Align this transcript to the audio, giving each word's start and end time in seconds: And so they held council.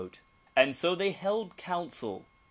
And 0.55 0.73
so 0.73 0.95
they 0.95 1.11
held 1.11 1.57
council. 1.57 2.25